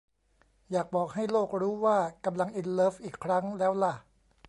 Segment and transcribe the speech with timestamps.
[0.71, 3.93] อยากบอกให้โลกรู้ว่ากำลังอินเลิฟอีกครั้งแล้วล่ะ